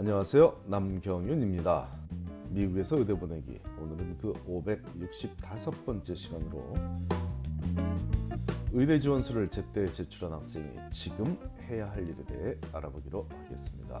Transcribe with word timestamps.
안녕하세요. 0.00 0.62
남경윤입니다. 0.64 1.86
미국에서 2.48 2.96
의대 2.96 3.12
보내기. 3.12 3.60
오늘은 3.78 4.16
그 4.16 4.32
565번째 4.32 6.16
시간으로 6.16 6.74
의대 8.72 8.98
지원서를 8.98 9.50
제때 9.50 9.92
제출한 9.92 10.38
학생이 10.38 10.64
지금 10.90 11.38
해야 11.68 11.90
할 11.90 12.08
일에 12.08 12.24
대해 12.24 12.56
알아보기로 12.72 13.28
하겠습니다. 13.28 14.00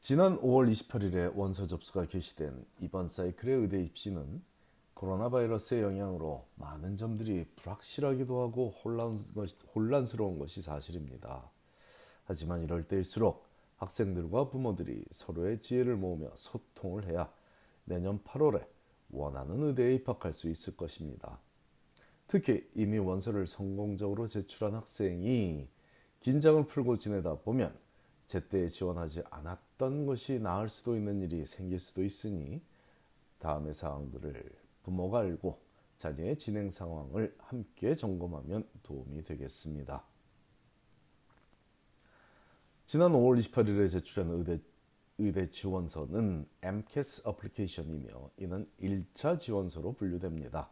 지난 0.00 0.38
5월 0.38 0.72
28일에 0.72 1.30
원서 1.36 1.66
접수가 1.66 2.06
개시된 2.06 2.64
이번 2.80 3.06
사이클의 3.06 3.56
의대 3.58 3.82
입시는 3.82 4.40
코로나 5.02 5.28
바이러스의 5.30 5.82
영향으로 5.82 6.46
많은 6.54 6.96
점들이 6.96 7.44
불확실하기도 7.56 8.40
하고 8.40 8.72
혼란, 8.84 10.06
스러운 10.06 10.38
것이 10.38 10.62
사실입니다. 10.62 11.50
하지만 12.22 12.62
이럴 12.62 12.86
때일수록 12.86 13.44
학생들과 13.78 14.50
부모들이 14.50 15.04
서로의 15.10 15.60
지혜를 15.60 15.96
모으며 15.96 16.30
소통을 16.36 17.06
해야 17.06 17.28
내년 17.84 18.22
8월에 18.22 18.64
원하는 19.10 19.64
의대에 19.64 19.96
입학할 19.96 20.32
수 20.32 20.48
있을 20.48 20.76
것입니다. 20.76 21.40
특히 22.28 22.70
이미 22.76 22.98
원서를 22.98 23.48
성공적으로 23.48 24.28
제출한 24.28 24.76
학생이 24.76 25.68
긴장을 26.20 26.64
풀고 26.64 26.94
지내다 26.94 27.40
보면 27.40 27.76
제때 28.28 28.68
지원하지 28.68 29.24
않았던 29.30 30.06
것이 30.06 30.38
나을 30.38 30.68
수도 30.68 30.94
있는 30.94 31.20
일이 31.22 31.44
생길 31.44 31.80
수도 31.80 32.04
있으니 32.04 32.62
다음의 33.40 33.74
사항들을 33.74 34.61
부모가 34.82 35.20
알고 35.20 35.60
자녀의 35.98 36.36
진행 36.36 36.70
상황을 36.70 37.34
함께 37.38 37.94
점검하면 37.94 38.68
도움이 38.82 39.22
되겠습니다. 39.24 40.04
지난 42.86 43.12
5월 43.12 43.38
28일에 43.38 43.90
제출한 43.90 44.32
의대, 44.32 44.60
의대 45.18 45.48
지원서는 45.48 46.46
MCAS 46.62 47.22
어플리케이션이며 47.24 48.30
이는 48.38 48.66
1차 48.80 49.38
지원서로 49.38 49.92
분류됩니다. 49.92 50.68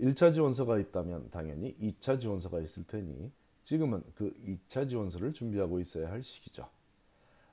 1차 0.00 0.34
지원서가 0.34 0.78
있다면 0.78 1.30
당연히 1.30 1.76
2차 1.78 2.20
지원서가 2.20 2.60
있을 2.60 2.84
테니 2.84 3.32
지금은 3.62 4.02
그 4.14 4.32
2차 4.44 4.88
지원서를 4.88 5.32
준비하고 5.32 5.80
있어야 5.80 6.10
할 6.10 6.22
시기죠. 6.22 6.68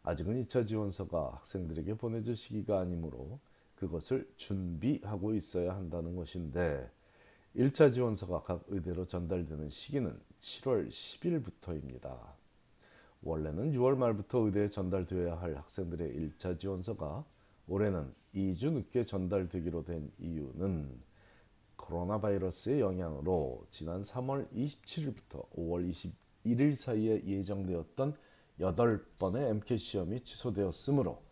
아직은 0.04 0.42
2차 0.42 0.66
지원서가 0.68 1.36
학생들에게 1.36 1.96
보내질 1.96 2.36
시기가 2.36 2.80
아니므로 2.80 3.40
그것을 3.76 4.30
준비하고 4.36 5.34
있어야 5.34 5.76
한다는 5.76 6.16
것인데 6.16 6.90
1차 7.56 7.94
지원서가 7.94 8.44
각 8.44 8.64
의대로 8.68 9.06
전달되는 9.06 9.70
시기는 9.70 10.20
7월 10.40 10.90
10일부터입니다. 10.90 12.18
원래는 13.22 13.72
6월 13.72 13.98
말부터 13.98 14.40
의대에 14.40 14.68
전달되어야 14.68 15.36
할 15.36 15.56
학생들의 15.56 16.14
1차 16.14 16.60
지원서가 16.60 17.26
올해는 17.68 18.14
2주 18.36 18.72
늦게 18.74 19.04
전달되기로 19.04 19.86
된 19.86 20.12
이유는 20.20 21.02
코로나 21.76 22.20
바이러스의 22.20 22.82
영향으로 22.82 23.66
지난 23.70 24.02
3월 24.02 24.52
27일부터 24.54 25.50
5월 25.52 25.90
21일 26.44 26.76
사이에 26.76 27.24
예정되었던 27.26 28.16
8번의 28.60 29.50
MCAT 29.50 29.78
시험이 29.78 30.20
취소되었으므로 30.20 31.25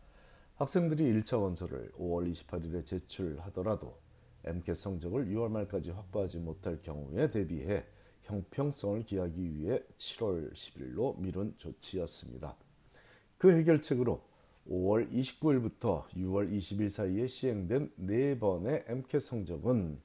학생들이 0.63 1.11
1차 1.11 1.41
원서를 1.41 1.91
5월 1.97 2.31
28일에 2.31 2.85
제출하더라도 2.85 3.97
MCAT 4.45 4.73
성적을 4.73 5.25
6월 5.25 5.49
말까지 5.51 5.91
확보하지 5.91 6.39
못할 6.39 6.81
경우에 6.81 7.29
대비해 7.29 7.83
형평성을 8.21 9.03
기하기 9.03 9.55
위해 9.55 9.83
7월 9.97 10.53
10일로 10.53 11.19
미룬 11.19 11.53
조치였습니다. 11.57 12.55
그 13.37 13.51
해결책으로 13.51 14.21
5월 14.69 15.11
29일부터 15.11 16.07
6월 16.15 16.49
20일 16.49 16.87
사이에 16.87 17.27
시행된 17.27 17.91
4번의 17.99 18.89
MCAT 18.89 19.19
성적은 19.19 19.99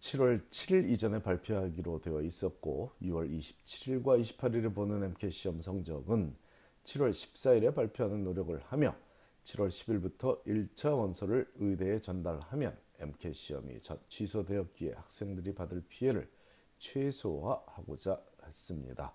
7월 0.00 0.48
7일 0.48 0.88
이전에 0.88 1.20
발표하기로 1.20 2.00
되어 2.00 2.22
있었고 2.22 2.92
6월 3.02 3.30
27일과 3.30 4.18
28일에 4.22 4.74
보는 4.74 5.02
MCAT 5.02 5.36
시험 5.36 5.60
성적은 5.60 6.34
7월 6.82 7.10
14일에 7.10 7.74
발표하는 7.74 8.24
노력을 8.24 8.58
하며 8.68 8.96
7월 9.46 9.68
10일부터 9.68 10.44
1차 10.44 10.98
원서를 10.98 11.48
의대에 11.54 12.00
전달하면 12.00 12.76
MCAT 12.98 13.32
시험이 13.32 13.78
취소되었기에 14.08 14.94
학생들이 14.94 15.54
받을 15.54 15.84
피해를 15.88 16.28
최소화하고자 16.78 18.20
했습니다. 18.44 19.14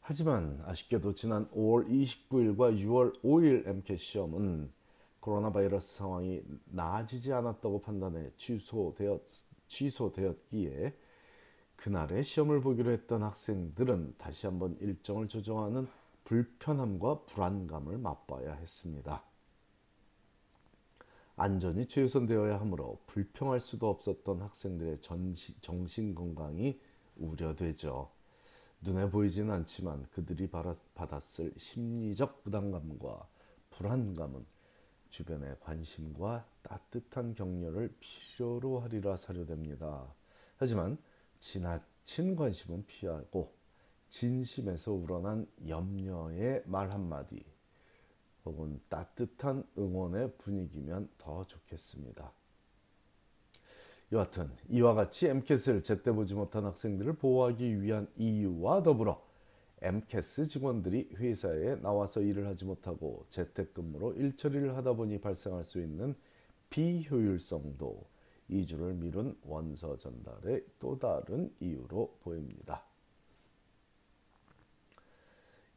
하지만 0.00 0.62
아쉽게도 0.66 1.14
지난 1.14 1.48
5월 1.50 1.88
29일과 1.88 2.78
6월 2.78 3.18
5일 3.22 3.66
MCAT 3.66 3.96
시험은 3.96 4.70
코로나 5.20 5.50
바이러스 5.50 5.96
상황이 5.96 6.42
나아지지 6.66 7.32
않았다고 7.32 7.80
판단해 7.80 8.30
취소되었, 8.36 9.22
취소되었기에 9.68 10.94
그날에 11.76 12.22
시험을 12.22 12.60
보기로 12.60 12.92
했던 12.92 13.22
학생들은 13.22 14.16
다시 14.18 14.46
한번 14.46 14.76
일정을 14.80 15.28
조정하는 15.28 15.88
불편함과 16.24 17.24
불안감을 17.24 17.98
맛봐야 17.98 18.52
했습니다. 18.52 19.24
안전이 21.38 21.84
최우선되어야 21.84 22.58
하므로 22.60 22.98
불평할 23.06 23.60
수도 23.60 23.90
없었던 23.90 24.40
학생들의 24.40 25.02
전시, 25.02 25.60
정신 25.60 26.14
건강이 26.14 26.80
우려되죠. 27.16 28.10
눈에 28.80 29.10
보이지는 29.10 29.52
않지만 29.52 30.06
그들이 30.12 30.48
받았을 30.94 31.52
심리적 31.58 32.42
부담감과 32.42 33.28
불안감은 33.68 34.46
주변의 35.10 35.58
관심과 35.60 36.46
따뜻한 36.62 37.34
격려를 37.34 37.94
필요로 38.00 38.80
하리라 38.80 39.18
사료됩니다. 39.18 40.14
하지만 40.56 40.96
지나친 41.38 42.34
관심은 42.34 42.86
피하고 42.86 43.54
진심에서 44.08 44.92
우러난 44.94 45.46
염려의 45.68 46.62
말 46.64 46.92
한마디 46.92 47.44
혹은 48.46 48.80
따뜻한 48.88 49.64
응원의 49.76 50.32
분위기면 50.38 51.08
더 51.18 51.44
좋겠습니다. 51.44 52.32
여하튼 54.12 54.50
이와 54.68 54.94
같이 54.94 55.26
MCAS를 55.26 55.82
제때 55.82 56.12
보지 56.12 56.34
못한 56.34 56.64
학생들을 56.64 57.14
보호하기 57.14 57.82
위한 57.82 58.08
이유와 58.16 58.84
더불어 58.84 59.20
MCAS 59.82 60.46
직원들이 60.46 61.10
회사에 61.16 61.76
나와서 61.76 62.22
일을 62.22 62.46
하지 62.46 62.64
못하고 62.64 63.26
재택근무로 63.28 64.14
일처리를 64.14 64.76
하다 64.76 64.94
보니 64.94 65.20
발생할 65.20 65.64
수 65.64 65.80
있는 65.80 66.14
비효율성도 66.70 68.06
2주를 68.48 68.94
미룬 68.94 69.36
원서 69.42 69.96
전달의 69.96 70.64
또 70.78 70.98
다른 70.98 71.52
이유로 71.60 72.18
보입니다. 72.22 72.84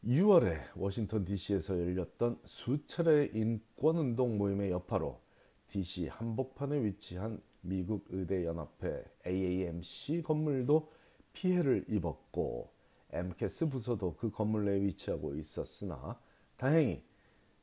6월에 0.05 0.61
워싱턴 0.75 1.25
DC에서 1.25 1.77
열렸던 1.77 2.39
수차례 2.45 3.31
인권운동 3.33 4.37
모임의 4.37 4.71
여파로 4.71 5.19
DC 5.67 6.07
한복판에 6.07 6.83
위치한 6.85 7.41
미국 7.61 8.05
의대 8.09 8.45
연합회 8.45 9.03
AAMC 9.27 10.21
건물도 10.21 10.89
피해를 11.33 11.83
입었고 11.89 12.71
MCAS 13.11 13.69
부서도 13.69 14.15
그 14.15 14.31
건물 14.31 14.65
내에 14.65 14.81
위치하고 14.81 15.35
있었으나 15.35 16.17
다행히 16.55 17.03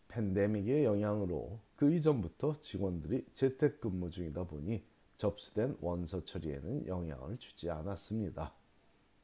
팬데믹의 0.09 0.85
영향으로 0.85 1.59
그 1.75 1.93
이전부터 1.93 2.55
직원들이 2.61 3.27
재택근무 3.33 4.11
중이다 4.11 4.45
보니 4.45 4.85
접수된 5.17 5.79
원서 5.81 6.23
처리에는 6.23 6.87
영향을 6.87 7.39
주지 7.39 7.71
않았습니다. 7.71 8.53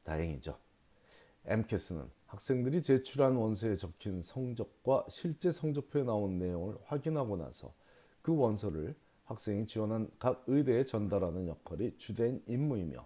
다행이죠. 0.03 0.57
MCAS는 1.45 2.09
학생들이 2.33 2.81
제출한 2.81 3.35
원서에 3.35 3.75
적힌 3.75 4.19
성적과 4.19 5.05
실제 5.07 5.51
성적표에 5.51 6.03
나온 6.03 6.39
내용을 6.39 6.75
확인하고 6.85 7.37
나서 7.37 7.75
그 8.23 8.35
원서를 8.35 8.95
학생이 9.25 9.67
지원한 9.67 10.09
각 10.17 10.43
의대에 10.47 10.83
전달하는 10.83 11.47
역할이 11.47 11.95
주된 11.97 12.41
임무이며 12.47 13.05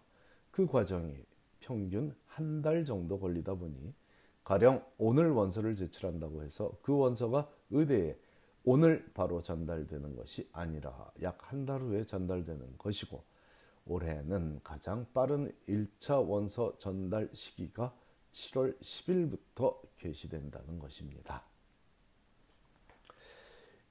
그 0.49 0.65
과정이 0.65 1.13
평균 1.59 2.15
한 2.25 2.61
달 2.61 2.85
정도 2.85 3.19
걸리다 3.19 3.55
보니 3.55 3.93
가령 4.45 4.81
오늘 4.97 5.31
원서를 5.31 5.75
제출한다고 5.75 6.41
해서 6.43 6.71
그 6.81 6.95
원서가 6.95 7.49
의대에 7.71 8.17
오늘 8.63 9.11
바로 9.13 9.41
전달되는 9.41 10.15
것이 10.15 10.47
아니라 10.53 11.11
약 11.21 11.51
한 11.51 11.65
달 11.65 11.81
후에 11.81 12.05
전달되는 12.05 12.77
것이고 12.77 13.21
올해는 13.87 14.61
가장 14.63 15.05
빠른 15.13 15.51
1차 15.67 16.25
원서 16.25 16.77
전달 16.77 17.29
시기가 17.33 17.93
7월 18.37 18.79
10일부터 18.79 19.77
개시된다는 19.97 20.79
것입니다. 20.79 21.43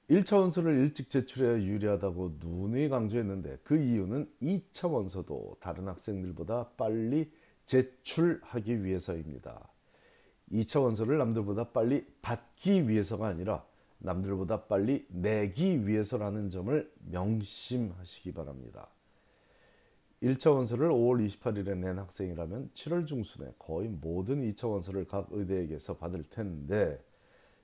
1차 0.09 0.39
원서를 0.39 0.77
일찍 0.77 1.09
제출해야 1.09 1.61
유리하다고 1.61 2.37
누누이 2.39 2.87
강조했는데 2.87 3.59
그 3.63 3.77
이유는 3.77 4.29
2차 4.41 4.89
원서도 4.89 5.57
다른 5.59 5.87
학생들보다 5.89 6.69
빨리 6.77 7.29
제출하기 7.65 8.85
위해서입니다. 8.85 9.69
2차 10.53 10.81
원서를 10.81 11.17
남들보다 11.17 11.71
빨리 11.71 12.05
받기 12.21 12.87
위해서가 12.87 13.27
아니라 13.27 13.65
남들보다 13.97 14.67
빨리 14.67 15.05
내기 15.09 15.85
위해서라는 15.85 16.49
점을 16.49 16.89
명심하시기 16.99 18.31
바랍니다. 18.31 18.87
1차 20.23 20.51
원서를 20.51 20.89
5월 20.89 21.23
28일에 21.27 21.77
낸 21.77 21.99
학생이라면 21.99 22.71
7월 22.73 23.05
중순에 23.05 23.53
거의 23.59 23.87
모든 23.87 24.41
2차 24.41 24.67
원서를 24.67 25.05
각 25.05 25.27
의대에게서 25.29 25.97
받을 25.97 26.23
텐데 26.23 26.99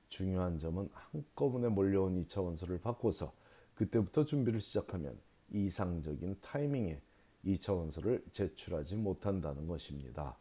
중요한 0.08 0.60
점은 0.60 0.88
한꺼번에 0.94 1.70
몰려온 1.70 2.20
2차 2.22 2.44
원서를 2.44 2.80
받고서 2.80 3.34
그때부터 3.74 4.24
준비를 4.24 4.60
시작하면 4.60 5.18
이상적인 5.52 6.38
타이밍에 6.42 7.02
2차 7.44 7.76
원서를 7.76 8.24
제출하지 8.32 8.98
못한다는 8.98 9.66
것입니다. 9.66 10.38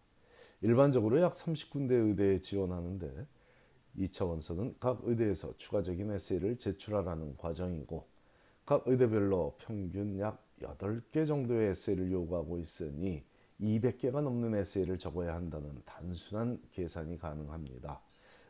일반적으로 0.60 1.18
약 1.22 1.32
30군데 1.32 1.92
의대에 1.92 2.38
지원하는데 2.38 3.26
2차 3.96 4.28
원서는 4.28 4.76
각 4.78 5.00
의대에서 5.04 5.56
추가적인 5.56 6.10
에세이를 6.10 6.58
제출하라는 6.58 7.38
과정이고 7.38 8.06
각 8.66 8.86
의대별로 8.86 9.56
평균 9.58 10.18
약 10.18 10.51
8개 10.62 11.26
정도의 11.26 11.70
에세이를 11.70 12.10
요구하고 12.12 12.58
있으니 12.58 13.24
200개가 13.60 14.22
넘는 14.22 14.54
에세이를 14.54 14.98
적어야 14.98 15.34
한다는 15.34 15.80
단순한 15.84 16.60
계산이 16.72 17.18
가능합니다. 17.18 18.00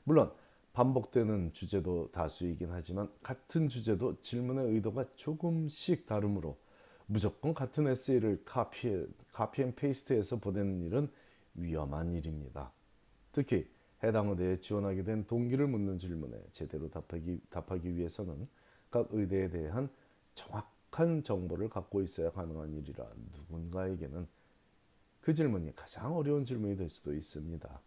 물론 0.04 0.32
반복되는 0.72 1.52
주제도 1.52 2.10
다수이긴 2.12 2.70
하지만 2.70 3.10
같은 3.22 3.68
주제도 3.68 4.20
질문의 4.22 4.72
의도가 4.72 5.04
조금씩 5.16 6.06
다르므로 6.06 6.56
무조건 7.06 7.52
같은 7.52 7.86
에세이를 7.86 8.42
copy, 8.44 9.06
copy 9.32 9.62
and 9.62 9.74
paste해서 9.74 10.38
보내는 10.38 10.80
일은 10.82 11.10
위험한 11.54 12.12
일입니다. 12.12 12.72
특히 13.32 13.68
해당 14.02 14.30
의대에 14.30 14.56
지원하게 14.56 15.04
된 15.04 15.26
동기를 15.26 15.66
묻는 15.66 15.98
질문에 15.98 16.36
제대로 16.50 16.88
답하기, 16.88 17.40
답하기 17.50 17.96
위해서는 17.96 18.48
각 18.90 19.08
의대에 19.10 19.50
대한 19.50 19.88
정확 20.34 20.71
한 20.92 21.22
정보를 21.22 21.68
갖고 21.68 22.02
있어야 22.02 22.30
가능한 22.30 22.74
일이라 22.74 23.08
누군가에게는 23.32 24.26
그 25.20 25.34
질문이 25.34 25.74
가장 25.74 26.16
어려운 26.16 26.44
질문이 26.44 26.76
될 26.76 26.88
수도 26.88 27.14
있습니다. 27.14 27.80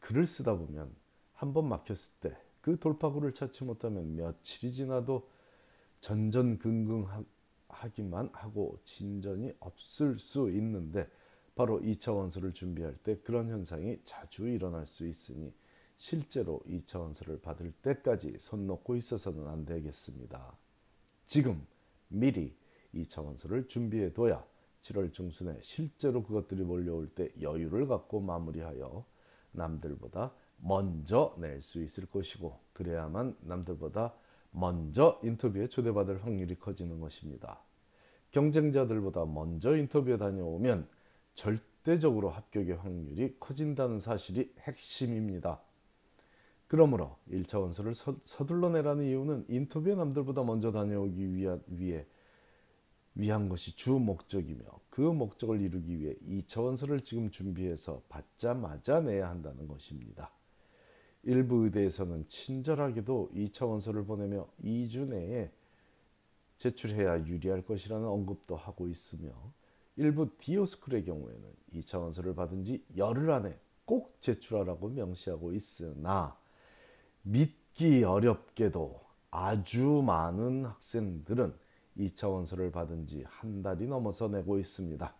글을 0.00 0.26
쓰다 0.26 0.56
보면 0.56 0.94
한 1.34 1.52
번 1.52 1.68
막혔을 1.68 2.12
때 2.20 2.44
그 2.64 2.78
돌파구를 2.78 3.34
찾지 3.34 3.64
못하면 3.64 4.16
며칠이 4.16 4.72
지나도 4.72 5.28
전전긍긍하기만 6.00 8.30
하고 8.32 8.78
진전이 8.84 9.52
없을 9.60 10.18
수 10.18 10.50
있는데 10.50 11.06
바로 11.54 11.78
2차 11.82 12.16
원서를 12.16 12.54
준비할 12.54 12.96
때 12.96 13.18
그런 13.18 13.50
현상이 13.50 13.98
자주 14.02 14.48
일어날 14.48 14.86
수 14.86 15.06
있으니 15.06 15.52
실제로 15.98 16.62
2차 16.66 17.00
원서를 17.00 17.42
받을 17.42 17.70
때까지 17.82 18.38
손 18.38 18.66
놓고 18.66 18.96
있어서는 18.96 19.46
안 19.46 19.66
되겠습니다. 19.66 20.56
지금 21.26 21.66
미리 22.14 22.56
2차 22.94 23.24
원서를 23.24 23.68
준비해 23.68 24.12
둬야 24.12 24.44
7월 24.80 25.12
중순에 25.12 25.58
실제로 25.60 26.22
그것들이 26.22 26.62
몰려올 26.62 27.08
때 27.08 27.30
여유를 27.40 27.86
갖고 27.88 28.20
마무리하여 28.20 29.04
남들보다 29.52 30.32
먼저 30.58 31.34
낼 31.38 31.60
수 31.60 31.82
있을 31.82 32.06
것이고 32.06 32.58
그래야만 32.72 33.36
남들보다 33.40 34.14
먼저 34.50 35.18
인터뷰에 35.22 35.66
초대받을 35.66 36.24
확률이 36.24 36.58
커지는 36.58 37.00
것입니다. 37.00 37.60
경쟁자들보다 38.30 39.24
먼저 39.24 39.76
인터뷰에 39.76 40.16
다녀오면 40.16 40.88
절대적으로 41.34 42.30
합격의 42.30 42.76
확률이 42.76 43.36
커진다는 43.40 44.00
사실이 44.00 44.54
핵심입니다. 44.60 45.60
그러므로 46.74 47.16
1차 47.30 47.60
원서를 47.60 47.94
서, 47.94 48.16
둘러 48.46 48.68
내라는 48.68 49.04
이유는 49.04 49.44
인터뷰에 49.48 49.94
남들보다 49.94 50.42
먼저 50.42 50.72
다녀오기 50.72 51.32
위하, 51.32 51.56
위해 51.68 52.04
위한 53.14 53.48
것이 53.48 53.76
주 53.76 53.92
목적이며 53.92 54.64
그 54.90 55.00
목적을 55.00 55.60
이루기 55.60 56.00
위해 56.00 56.16
2차 56.28 56.64
원서를 56.64 57.02
지금 57.02 57.30
준비해서 57.30 58.02
받자마자 58.08 59.02
내야 59.02 59.30
한다는 59.30 59.68
것입니다. 59.68 60.32
일부 61.22 61.62
의대에서는 61.62 62.26
친절하게도 62.26 63.30
2차 63.36 63.68
원서를 63.68 64.04
보내며 64.04 64.48
2주 64.64 65.06
내에 65.06 65.52
제출해야 66.58 67.24
유리할 67.24 67.64
것이라는 67.64 68.04
언급도 68.04 68.56
하고 68.56 68.88
있으며 68.88 69.30
일부 69.94 70.28
디오스쿨의 70.38 71.04
경우에는 71.04 71.54
2차 71.74 72.00
원서를 72.00 72.34
받은 72.34 72.64
지 72.64 72.84
열흘 72.96 73.30
안에 73.30 73.60
꼭 73.84 74.20
제출하라고 74.20 74.88
명시하고 74.88 75.52
있으나 75.52 76.36
믿기 77.24 78.04
어렵게도 78.04 79.00
아주 79.30 80.02
많은 80.06 80.66
학생들은 80.66 81.54
2차 81.96 82.30
원서를 82.30 82.70
받은 82.70 83.06
지 83.06 83.24
한 83.26 83.62
달이 83.62 83.86
넘어서 83.86 84.28
내고 84.28 84.58
있습니다. 84.58 85.14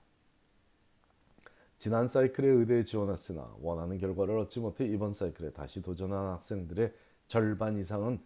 지난 1.79 2.07
사이클에 2.09 2.47
의대에 2.47 2.83
지원했으나 2.83 3.55
원하는 3.61 3.99
결과를 3.99 4.39
얻지 4.39 4.61
못해 4.61 4.87
이번 4.87 5.13
사이클에 5.13 5.53
다시 5.53 5.83
도전한 5.83 6.27
학생들의 6.35 6.93
절반 7.27 7.79
이상은 7.79 8.23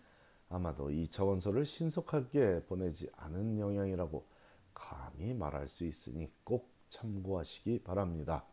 아마도 0.49 0.89
2차 0.89 1.27
원서를 1.27 1.65
신속하게 1.65 2.65
보내지 2.67 3.11
않은 3.17 3.59
영향이라고 3.59 4.27
감히 4.75 5.35
말할 5.35 5.69
수 5.69 5.85
있으니 5.85 6.31
꼭 6.45 6.71
참고하시기 6.89 7.83
바랍니다. 7.85 8.45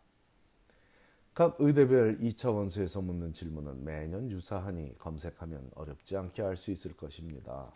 각 1.35 1.57
의대별 1.59 2.19
2차 2.19 2.55
원서에서 2.55 3.01
묻는 3.01 3.33
질문은 3.33 3.83
매년 3.83 4.31
유사하니 4.31 4.97
검색하면 4.97 5.69
어렵지 5.75 6.15
않게 6.15 6.41
알 6.41 6.55
수 6.55 6.71
있을 6.71 6.95
것입니다. 6.95 7.73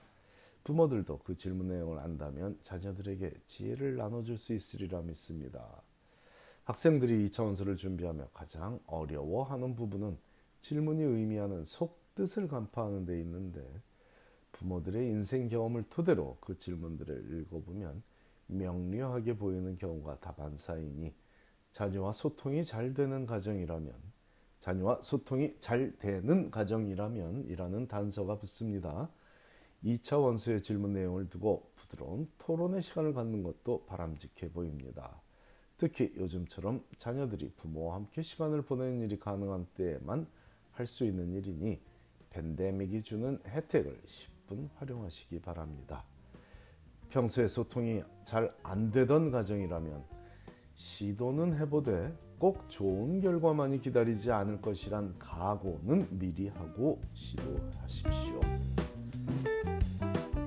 부모들도 0.64 1.20
그 1.26 1.36
질문 1.36 1.68
내용을 1.68 2.00
안다면 2.00 2.58
자녀들에게 2.64 3.34
지혜를 3.48 3.98
나눠줄 3.98 4.38
수 4.38 4.54
있으리라 4.54 5.02
믿습니다. 5.02 5.82
학생들이 6.64 7.26
2차 7.26 7.44
원서를 7.44 7.76
준비하며 7.76 8.30
가장 8.34 8.80
어려워하는 8.88 9.76
부분은 9.76 10.18
질문이 10.62 11.04
의미하는 11.04 11.66
속뜻을 11.66 12.48
간파하는 12.48 13.04
데 13.04 13.20
있는데 13.20 13.62
부모들의 14.54 15.06
인생 15.06 15.50
경험을 15.50 15.84
토대로 15.90 16.38
그 16.40 16.58
질문들을 16.58 17.42
읽어보면 17.42 18.04
명료하게 18.48 19.36
보이는 19.36 19.78
경우가 19.78 20.22
다반사이니 20.22 21.14
자녀와 21.71 22.12
소통이 22.12 22.63
잘 22.63 22.94
되는 22.94 23.25
가정이라면 23.25 23.94
자녀와 24.59 25.02
소통이 25.02 25.56
잘 25.59 25.97
되는 25.97 26.52
가정이라면 26.52 27.45
이라는 27.45 27.88
단서가 27.88 28.38
붙습니다. 28.38 29.09
2차 29.83 30.21
원서의 30.21 30.61
질문 30.61 30.92
내용을 30.94 31.30
두고 31.30 31.71
부드러운 31.76 32.30
토론의 32.38 32.81
시간을 32.81 33.14
갖는 33.14 33.44
것도 33.44 33.85
바람직해 33.85 34.52
보입니다. 34.52 35.21
특히 35.78 36.11
요즘처럼 36.18 36.83
자녀들이 36.97 37.54
부모와 37.56 37.95
함께 37.95 38.21
시간을 38.21 38.64
보내는 38.64 39.02
일이 39.02 39.18
가능한 39.18 39.68
때에만 39.76 40.28
할 40.73 40.85
수 40.85 41.06
있는 41.06 41.33
일이니 41.33 41.81
팬데믹이 42.30 43.02
주는 43.02 43.40
혜택을 43.45 44.02
10분 44.06 44.69
활용하시기 44.76 45.40
바랍니다. 45.40 46.04
평소에 47.09 47.47
소통이 47.47 48.04
잘 48.26 48.54
안 48.64 48.92
되던 48.92 49.31
가정이라면 49.31 50.19
시도는 50.80 51.59
해보되 51.59 52.18
꼭 52.38 52.69
좋은 52.69 53.19
결과만이 53.19 53.81
기다리지 53.81 54.31
않을 54.31 54.62
것이란 54.62 55.14
각오는 55.19 56.07
미리 56.18 56.48
하고 56.48 57.02
시도하십시오. 57.12 58.40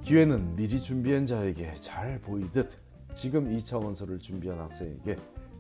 기회는 0.00 0.56
미리 0.56 0.80
준비한 0.80 1.26
자에게 1.26 1.74
잘 1.74 2.18
보이듯 2.22 2.78
지금 3.14 3.54
2차 3.54 3.84
원서를 3.84 4.18
준비한 4.18 4.58
학생에게 4.58 5.16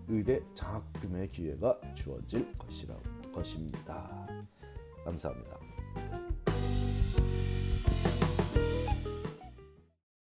의대 0.08 0.40
장학금의 0.54 1.28
기회가 1.28 1.78
주어질 1.92 2.50
것이라 2.56 2.96
것입니다. 3.30 4.26
감사합니다. 5.04 5.61